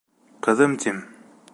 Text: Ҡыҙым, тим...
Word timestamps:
Ҡыҙым, 0.47 0.73
тим... 0.85 1.05